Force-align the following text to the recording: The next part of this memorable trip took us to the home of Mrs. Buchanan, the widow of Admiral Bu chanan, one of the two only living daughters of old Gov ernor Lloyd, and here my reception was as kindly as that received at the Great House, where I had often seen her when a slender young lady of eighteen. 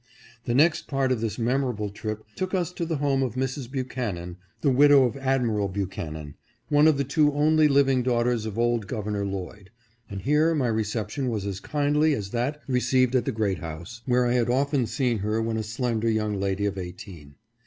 The 0.45 0.55
next 0.55 0.87
part 0.87 1.11
of 1.11 1.21
this 1.21 1.37
memorable 1.37 1.91
trip 1.91 2.23
took 2.35 2.55
us 2.55 2.73
to 2.73 2.87
the 2.87 2.95
home 2.97 3.21
of 3.21 3.35
Mrs. 3.35 3.69
Buchanan, 3.69 4.37
the 4.61 4.71
widow 4.71 5.03
of 5.03 5.15
Admiral 5.15 5.67
Bu 5.67 5.85
chanan, 5.85 6.33
one 6.69 6.87
of 6.87 6.97
the 6.97 7.03
two 7.03 7.31
only 7.33 7.67
living 7.67 8.01
daughters 8.01 8.47
of 8.47 8.57
old 8.57 8.87
Gov 8.87 9.05
ernor 9.05 9.29
Lloyd, 9.29 9.69
and 10.09 10.23
here 10.23 10.55
my 10.55 10.69
reception 10.69 11.29
was 11.29 11.45
as 11.45 11.59
kindly 11.59 12.15
as 12.15 12.31
that 12.31 12.61
received 12.67 13.13
at 13.13 13.25
the 13.25 13.31
Great 13.31 13.59
House, 13.59 14.01
where 14.07 14.25
I 14.25 14.33
had 14.33 14.49
often 14.49 14.87
seen 14.87 15.19
her 15.19 15.39
when 15.39 15.57
a 15.57 15.61
slender 15.61 16.09
young 16.09 16.33
lady 16.39 16.65
of 16.65 16.79
eighteen. 16.79 17.35